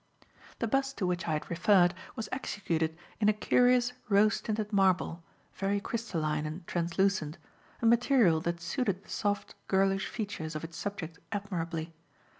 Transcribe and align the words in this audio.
The 0.57 0.67
bust 0.67 0.97
to 0.97 1.05
which 1.05 1.27
I 1.27 1.33
had 1.33 1.47
referred 1.47 1.93
was 2.15 2.27
executed 2.31 2.97
in 3.19 3.29
a 3.29 3.33
curious, 3.33 3.93
rose 4.09 4.41
tinted 4.41 4.73
marble, 4.73 5.23
very 5.53 5.79
crystalline 5.79 6.47
and 6.47 6.65
translucent, 6.65 7.37
a 7.83 7.85
material 7.85 8.41
that 8.41 8.59
suited 8.59 9.03
the 9.03 9.09
soft, 9.11 9.53
girlish 9.67 10.07
features 10.07 10.55
of 10.55 10.63
its 10.63 10.75
subject 10.77 11.19
admirably. 11.31 11.93